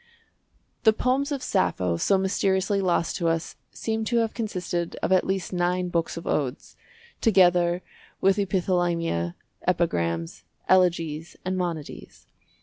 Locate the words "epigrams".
9.67-10.43